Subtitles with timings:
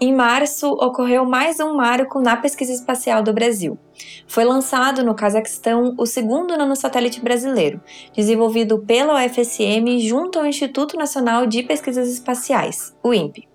[0.00, 3.78] Em março, ocorreu mais um marco na pesquisa espacial do Brasil.
[4.26, 7.80] Foi lançado no Cazaquistão o segundo nanosatélite brasileiro,
[8.14, 13.48] desenvolvido pela UFSM junto ao Instituto Nacional de Pesquisas Espaciais, o INPE.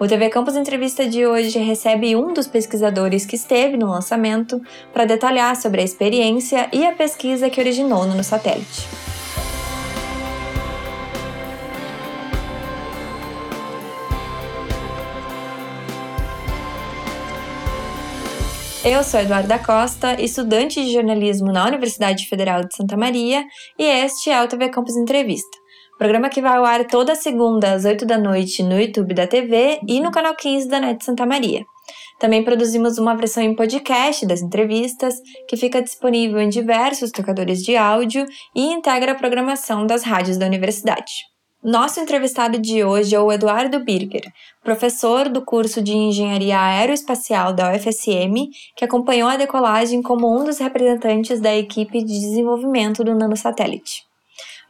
[0.00, 4.60] O TV Campus Entrevista de hoje recebe um dos pesquisadores que esteve no lançamento
[4.92, 9.13] para detalhar sobre a experiência e a pesquisa que originou o nanosatélite.
[18.84, 23.42] Eu sou Eduarda Costa, estudante de jornalismo na Universidade Federal de Santa Maria,
[23.78, 25.56] e este é o TV Campus Entrevista.
[25.96, 29.80] Programa que vai ao ar toda segunda às 8 da noite no YouTube da TV
[29.88, 31.64] e no canal 15 da NET Santa Maria.
[32.20, 35.14] Também produzimos uma versão em podcast das entrevistas,
[35.48, 40.44] que fica disponível em diversos tocadores de áudio e integra a programação das rádios da
[40.44, 41.33] universidade.
[41.64, 44.30] Nosso entrevistado de hoje é o Eduardo Birger,
[44.62, 50.58] professor do curso de Engenharia Aeroespacial da UFSM, que acompanhou a decolagem como um dos
[50.58, 54.02] representantes da equipe de desenvolvimento do nanosatélite.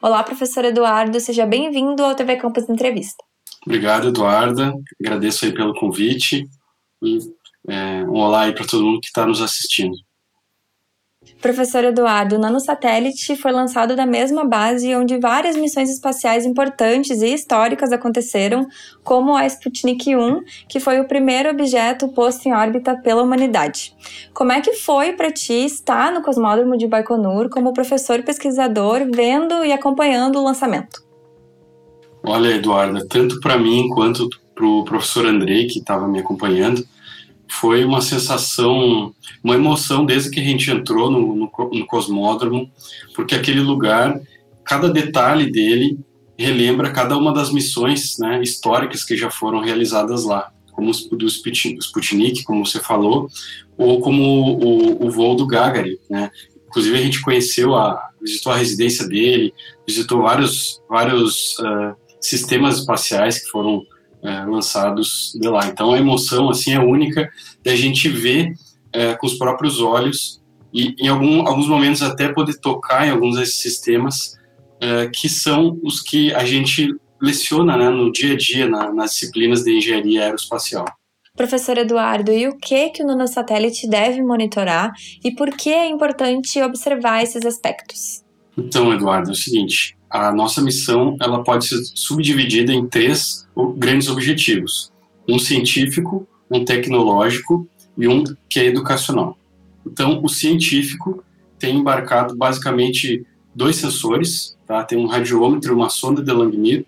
[0.00, 3.24] Olá, professor Eduardo, seja bem-vindo ao TV Campus Entrevista.
[3.66, 4.72] Obrigado, Eduarda.
[5.04, 6.48] Agradeço aí pelo convite
[7.02, 7.18] e
[7.68, 9.96] é, um olá aí para todo mundo que está nos assistindo.
[11.44, 17.34] Professor Eduardo, o nanosatélite foi lançado da mesma base onde várias missões espaciais importantes e
[17.34, 18.66] históricas aconteceram,
[19.02, 23.94] como a Sputnik 1, que foi o primeiro objeto posto em órbita pela humanidade.
[24.32, 29.62] Como é que foi para ti estar no cosmódromo de Baikonur como professor pesquisador, vendo
[29.66, 31.04] e acompanhando o lançamento?
[32.22, 36.82] Olha, Eduarda, tanto para mim quanto para o professor Andrei, que estava me acompanhando,
[37.60, 42.70] foi uma sensação, uma emoção desde que a gente entrou no, no, no cosmódromo,
[43.14, 44.20] porque aquele lugar,
[44.64, 45.98] cada detalhe dele
[46.38, 51.26] relembra cada uma das missões né, históricas que já foram realizadas lá, como o do
[51.26, 53.28] Sputnik, como você falou,
[53.78, 56.30] ou como o, o voo do Gagarin, né?
[56.66, 59.54] Inclusive a gente conheceu a, visitou a residência dele,
[59.86, 63.84] visitou vários, vários uh, sistemas espaciais que foram
[64.24, 65.66] é, lançados de lá.
[65.66, 67.30] Então a emoção assim é única
[67.62, 68.54] da gente ver
[68.92, 70.42] é, com os próprios olhos
[70.72, 74.36] e em algum, alguns momentos até poder tocar em alguns desses sistemas
[74.80, 76.88] é, que são os que a gente
[77.20, 80.84] leciona né, no dia a dia na, nas disciplinas de engenharia aeroespacial.
[81.36, 84.92] Professor Eduardo, e o que que o nanosatélite deve monitorar
[85.24, 88.22] e por que é importante observar esses aspectos?
[88.56, 94.08] Então, Eduardo, é o seguinte: a nossa missão ela pode ser subdividida em três grandes
[94.08, 94.92] objetivos:
[95.28, 99.36] um científico, um tecnológico e um que é educacional.
[99.84, 101.24] Então, o científico
[101.58, 104.84] tem embarcado basicamente dois sensores, tá?
[104.84, 106.86] Tem um radiômetro e uma sonda de Langmuir.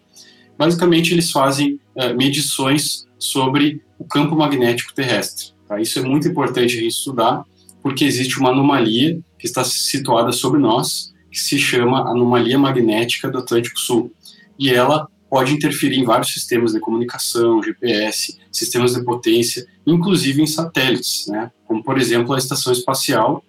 [0.56, 5.52] Basicamente, eles fazem uh, medições sobre o campo magnético terrestre.
[5.66, 5.80] Tá?
[5.80, 7.44] Isso é muito importante a gente estudar,
[7.82, 13.36] porque existe uma anomalia que está situada sobre nós, que se chama anomalia magnética do
[13.36, 14.10] Atlântico Sul.
[14.58, 20.46] E ela pode interferir em vários sistemas de comunicação, GPS, sistemas de potência, inclusive em
[20.46, 21.50] satélites, né?
[21.66, 23.44] Como por exemplo a estação espacial,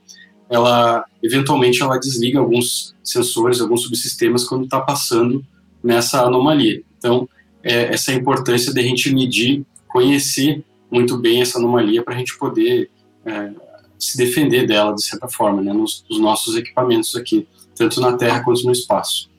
[0.50, 5.46] ela eventualmente ela desliga alguns sensores, alguns subsistemas quando está passando
[5.82, 6.82] nessa anomalia.
[6.98, 7.30] Então
[7.64, 10.62] é, essa importância de a gente medir, conhecer
[10.92, 12.90] muito bem essa anomalia para a gente poder
[13.26, 13.52] é,
[13.98, 15.74] se defender dela de certa forma, né?
[15.74, 19.30] Nos, nos nossos equipamentos aqui tanto na Terra quanto no espaço.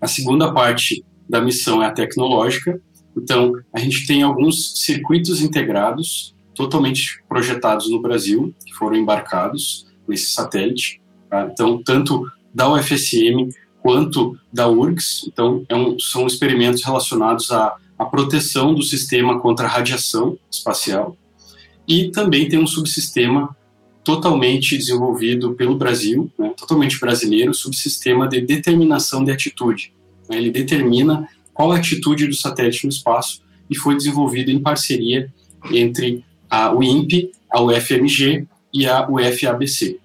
[0.00, 2.80] A segunda parte da missão é a tecnológica,
[3.16, 10.32] então a gente tem alguns circuitos integrados totalmente projetados no Brasil, que foram embarcados nesse
[10.32, 11.00] satélite.
[11.30, 11.48] Tá?
[11.52, 13.50] Então, tanto da UFSM
[13.82, 19.68] quanto da URGS, então é um, são experimentos relacionados à, à proteção do sistema contra
[19.68, 21.16] radiação espacial.
[21.86, 23.54] E também tem um subsistema
[24.02, 29.92] totalmente desenvolvido pelo Brasil, né, totalmente brasileiro, subsistema de determinação de atitude.
[30.28, 35.32] Né, ele determina qual a atitude do satélite no espaço e foi desenvolvido em parceria
[35.72, 39.98] entre a UIMP, a UFMG e a UFABC.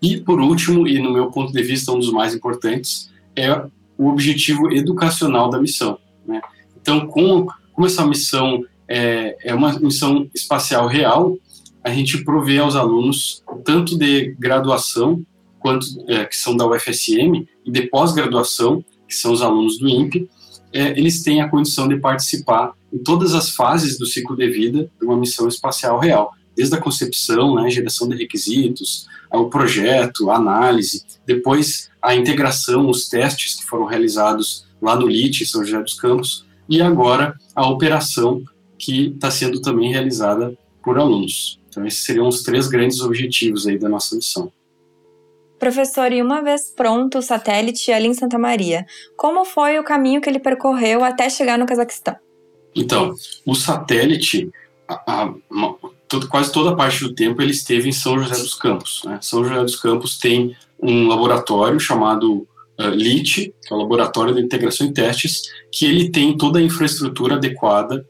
[0.00, 3.52] E, por último, e no meu ponto de vista um dos mais importantes, é
[3.96, 5.98] o objetivo educacional da missão.
[6.26, 6.40] Né?
[6.80, 11.36] Então, como, como essa missão é, é uma missão espacial real,
[11.84, 15.22] a gente provê aos alunos, tanto de graduação,
[15.58, 20.28] quanto é, que são da UFSM, e de pós-graduação, que são os alunos do INPE,
[20.72, 24.90] é, eles têm a condição de participar em todas as fases do ciclo de vida
[24.98, 30.36] de uma missão espacial real, desde a concepção, né, geração de requisitos, ao projeto, a
[30.36, 35.94] análise, depois a integração, os testes que foram realizados lá no LIT, São José dos
[35.94, 38.42] Campos, e agora a operação
[38.78, 41.60] que está sendo também realizada por alunos.
[41.68, 44.50] Então, esses seriam os três grandes objetivos aí da nossa missão.
[45.58, 48.86] Professor, e uma vez pronto o satélite ali em Santa Maria,
[49.16, 52.16] como foi o caminho que ele percorreu até chegar no Cazaquistão?
[52.74, 53.12] Então,
[53.44, 54.50] o satélite,
[54.86, 55.34] a, a,
[56.06, 59.02] todo, quase toda a parte do tempo ele esteve em São José dos Campos.
[59.04, 59.18] Né?
[59.20, 62.46] São José dos Campos tem um laboratório chamado
[62.78, 65.42] uh, LIT, que é o Laboratório de Integração e Testes,
[65.72, 68.06] que ele tem toda a infraestrutura adequada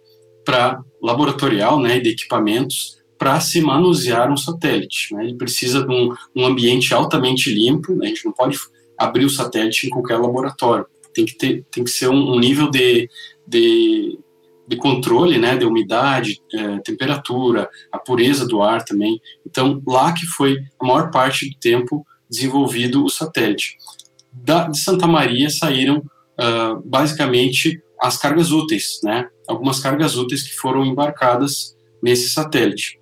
[0.49, 5.15] para laboratorial, né, de equipamentos para se manusear um satélite.
[5.15, 5.25] Né?
[5.25, 8.06] Ele precisa de um, um ambiente altamente limpo, né?
[8.06, 8.56] a gente não pode
[8.97, 10.87] abrir o satélite em qualquer laboratório.
[11.12, 13.11] Tem que, ter, tem que ser um, um nível de,
[13.47, 14.19] de,
[14.67, 15.55] de, controle né?
[15.55, 19.21] de umidade, é, temperatura, a pureza do ar também.
[19.47, 23.77] Então, lá que foi a maior parte do tempo desenvolvido o satélite.
[24.33, 29.29] Da, de Santa Maria saíram uh, basicamente as cargas úteis, né?
[29.49, 33.00] algumas cargas úteis que foram embarcadas nesse satélite.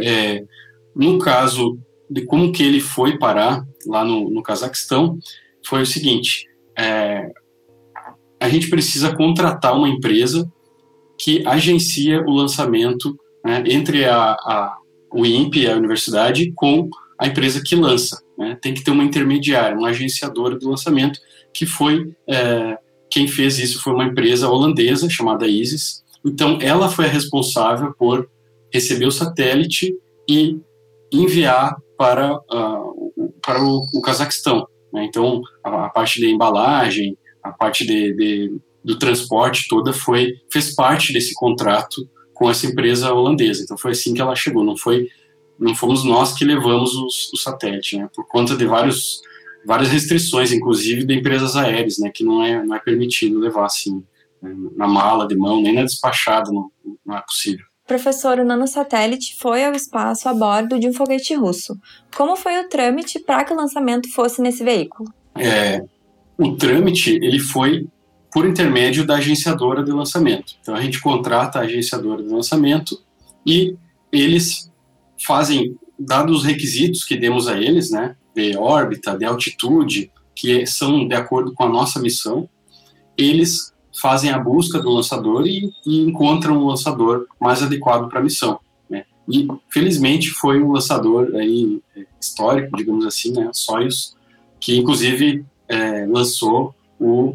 [0.00, 0.44] É,
[0.94, 1.78] no caso
[2.08, 5.18] de como que ele foi parar lá no, no Cazaquistão,
[5.66, 6.46] foi o seguinte:
[6.78, 7.30] é,
[8.38, 10.50] a gente precisa contratar uma empresa
[11.18, 14.76] que agencia o lançamento né, entre a, a,
[15.12, 18.20] o INPE, a universidade, com a empresa que lança.
[18.36, 18.58] Né?
[18.60, 21.20] Tem que ter uma intermediária, uma agenciadora do lançamento,
[21.54, 22.78] que foi é,
[23.12, 26.02] quem fez isso foi uma empresa holandesa chamada ISIS.
[26.24, 28.26] Então, ela foi a responsável por
[28.72, 29.94] receber o satélite
[30.26, 30.58] e
[31.12, 34.66] enviar para, uh, para o, o Cazaquistão.
[34.90, 35.04] Né?
[35.04, 40.74] Então, a, a, parte da embalagem, a parte de, de, do transporte toda foi fez
[40.74, 43.62] parte desse contrato com essa empresa holandesa.
[43.62, 44.64] Então, foi assim que ela chegou.
[44.64, 45.08] Não foi
[45.58, 48.08] não fomos nós que levamos os, o satélite, né?
[48.14, 49.20] por conta de vários
[49.66, 52.10] várias restrições, inclusive de empresas aéreas, né?
[52.12, 54.02] Que não é não é permitido levar assim
[54.40, 54.54] né?
[54.76, 56.70] na mala de mão nem na despachada, não,
[57.04, 61.78] não é possível professor, o nanosatélite foi ao espaço a bordo de um foguete russo.
[62.16, 65.12] Como foi o trâmite para que o lançamento fosse nesse veículo?
[65.36, 65.84] É,
[66.38, 67.86] o trâmite ele foi
[68.32, 70.54] por intermédio da agenciadora de lançamento.
[70.62, 72.98] Então a gente contrata a agenciadora de lançamento
[73.46, 73.76] e
[74.10, 74.72] eles
[75.22, 81.06] fazem, dados os requisitos que demos a eles, né, de órbita, de altitude, que são
[81.06, 82.48] de acordo com a nossa missão,
[83.16, 88.22] eles fazem a busca do lançador e, e encontram o lançador mais adequado para a
[88.22, 88.58] missão.
[88.88, 89.04] Né?
[89.28, 94.16] E felizmente foi um lançador aí é, histórico, digamos assim, né, Soyuz,
[94.58, 97.34] que inclusive é, lançou o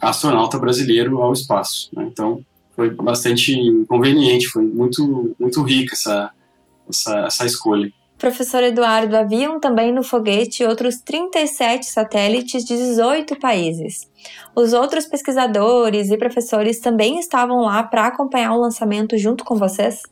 [0.00, 1.90] astronauta brasileiro ao espaço.
[1.92, 2.08] Né?
[2.10, 2.44] Então
[2.74, 3.56] foi bastante
[3.88, 6.30] conveniente, foi muito muito rica essa
[6.88, 7.92] essa, essa escolha.
[8.18, 14.10] Professor Eduardo, haviam também no foguete outros 37 satélites de 18 países.
[14.54, 20.02] Os outros pesquisadores e professores também estavam lá para acompanhar o lançamento junto com vocês?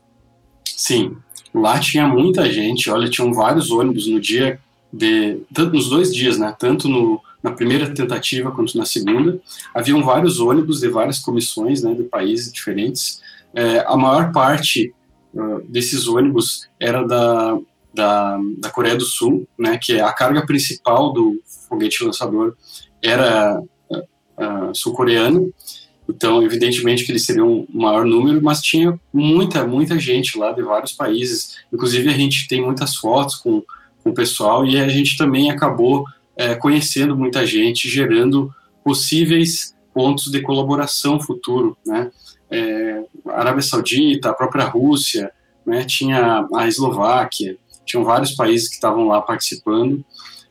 [0.64, 1.16] Sim,
[1.54, 2.90] lá tinha muita gente.
[2.90, 4.60] Olha, tinham vários ônibus no dia
[4.92, 6.54] de, tanto nos dois dias, né?
[6.58, 9.40] Tanto no, na primeira tentativa quanto na segunda,
[9.74, 13.20] haviam vários ônibus de várias comissões, né, de países diferentes.
[13.54, 14.94] É, a maior parte
[15.34, 17.58] uh, desses ônibus era da
[17.94, 22.56] da, da Coreia do Sul, né, que é a carga principal do foguete lançador
[23.00, 23.60] era
[23.90, 25.52] uh, sul-coreano,
[26.08, 30.62] então evidentemente que eles seriam um maior número, mas tinha muita, muita gente lá de
[30.62, 33.62] vários países, inclusive a gente tem muitas fotos com,
[34.02, 36.04] com o pessoal e a gente também acabou
[36.36, 42.10] é, conhecendo muita gente, gerando possíveis pontos de colaboração futuro, né,
[42.50, 45.30] é, a Arábia Saudita, a própria Rússia,
[45.64, 50.04] né, tinha a Eslováquia, tinham vários países que estavam lá participando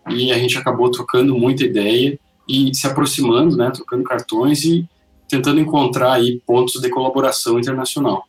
[0.10, 4.88] e a gente acabou trocando muita ideia e se aproximando, né, trocando cartões e
[5.28, 8.28] tentando encontrar aí pontos de colaboração internacional.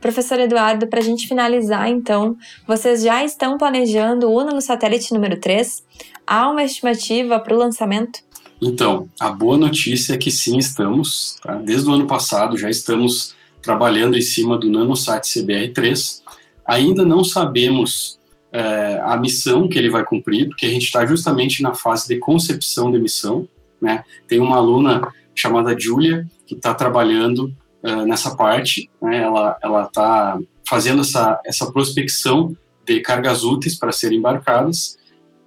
[0.00, 5.40] Professor Eduardo, para a gente finalizar, então, vocês já estão planejando o no satélite número
[5.40, 5.82] 3?
[6.26, 8.20] Há uma estimativa para o lançamento?
[8.60, 11.36] Então, a boa notícia é que sim, estamos.
[11.42, 11.54] Tá?
[11.54, 16.22] Desde o ano passado já estamos trabalhando em cima do NanoSat CBR3.
[16.66, 18.18] Ainda não sabemos
[18.54, 22.20] é, a missão que ele vai cumprir, porque a gente está justamente na fase de
[22.20, 23.48] concepção de missão.
[23.82, 24.04] Né?
[24.28, 28.88] Tem uma aluna chamada Julia que está trabalhando uh, nessa parte.
[29.02, 29.24] Né?
[29.24, 32.56] Ela está fazendo essa, essa prospecção
[32.86, 34.96] de cargas úteis para serem embarcadas.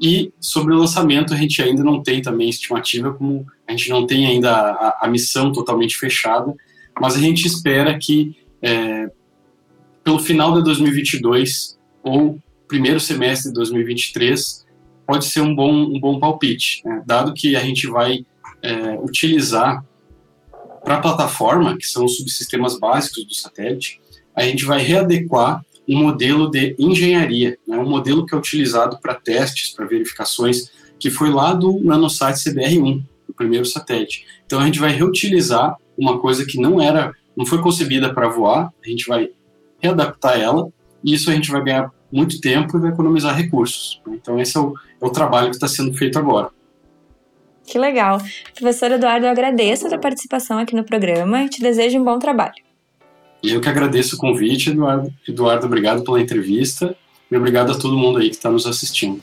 [0.02, 4.06] E sobre o lançamento, a gente ainda não tem também estimativa, como a gente não
[4.06, 6.54] tem ainda a, a missão totalmente fechada,
[7.00, 9.10] mas a gente espera que é,
[10.04, 12.38] pelo final de 2022 ou
[12.68, 14.66] primeiro semestre de 2023
[15.06, 17.02] pode ser um bom, um bom palpite, né?
[17.06, 18.26] dado que a gente vai
[18.62, 19.84] é, utilizar
[20.84, 24.00] para a plataforma, que são os subsistemas básicos do satélite,
[24.36, 29.16] a gente vai readequar um modelo de engenharia, né, um modelo que é utilizado para
[29.16, 30.70] testes, para verificações,
[31.00, 34.26] que foi lá do Nanosat CBR-1, o primeiro satélite.
[34.46, 38.72] Então a gente vai reutilizar uma coisa que não era, não foi concebida para voar,
[38.84, 39.30] a gente vai
[39.80, 40.70] readaptar ela
[41.04, 44.02] e isso a gente vai ganhar muito tempo e vai economizar recursos.
[44.08, 46.50] Então esse é o, é o trabalho que está sendo feito agora.
[47.66, 48.20] Que legal.
[48.56, 52.18] Professor Eduardo, eu agradeço a sua participação aqui no programa e te desejo um bom
[52.18, 52.56] trabalho.
[53.44, 55.14] Eu que agradeço o convite, Eduardo.
[55.28, 56.96] Eduardo, obrigado pela entrevista
[57.30, 59.22] e obrigado a todo mundo aí que está nos assistindo.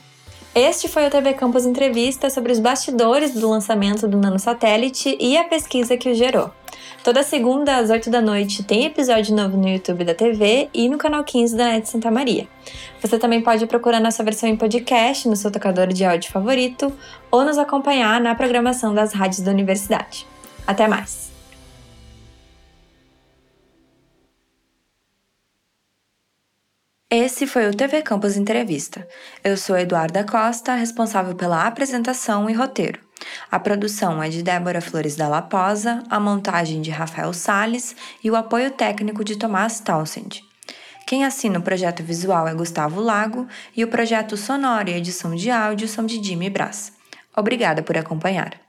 [0.53, 5.43] Este foi o TV Campus Entrevista sobre os bastidores do lançamento do nanosatélite e a
[5.43, 6.49] pesquisa que o gerou.
[7.05, 10.97] Toda segunda às 8 da noite tem episódio novo no YouTube da TV e no
[10.97, 12.47] canal 15 da NET Santa Maria.
[12.99, 16.91] Você também pode procurar nossa versão em podcast no seu tocador de áudio favorito
[17.29, 20.25] ou nos acompanhar na programação das rádios da universidade.
[20.65, 21.29] Até mais!
[27.07, 29.07] Esse foi o TV Campus Entrevista.
[29.43, 33.04] Eu sou Eduarda Costa, responsável pela apresentação e roteiro.
[33.51, 38.35] A produção é de Débora Flores da Laposa, a montagem de Rafael Sales e o
[38.35, 40.43] apoio técnico de Tomás Townsend.
[41.05, 45.51] Quem assina o projeto visual é Gustavo Lago e o projeto sonoro e edição de
[45.51, 46.91] áudio são de Jimmy Brás.
[47.35, 48.64] Obrigada por acompanhar.